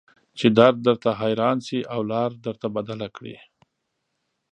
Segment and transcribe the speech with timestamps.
[0.37, 3.35] چې درد درته حيران شي او لار درنه بدله کړي.